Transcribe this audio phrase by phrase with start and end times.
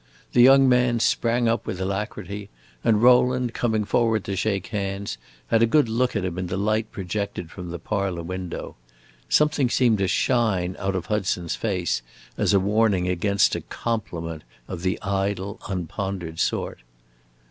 [0.33, 2.49] The young man sprang up with alacrity,
[2.83, 6.57] and Rowland, coming forward to shake hands, had a good look at him in the
[6.57, 8.75] light projected from the parlor window.
[9.29, 12.01] Something seemed to shine out of Hudson's face
[12.35, 16.79] as a warning against a "compliment" of the idle, unpondered sort.